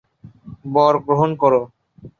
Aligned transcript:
বর 0.73 0.93
গ্রহণ 1.05 1.31
কর। 1.41 1.53